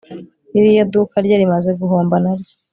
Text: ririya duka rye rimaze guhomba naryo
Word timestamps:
ririya 0.53 0.85
duka 0.93 1.15
rye 1.25 1.35
rimaze 1.41 1.71
guhomba 1.79 2.15
naryo 2.23 2.53